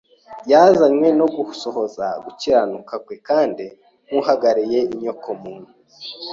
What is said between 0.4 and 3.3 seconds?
Yazanywe no gusohoza gukiranuka kwe,